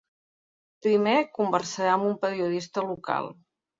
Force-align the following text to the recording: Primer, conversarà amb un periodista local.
Primer, 0.85 1.13
conversarà 1.37 1.93
amb 1.99 2.07
un 2.13 2.17
periodista 2.25 2.87
local. 2.89 3.31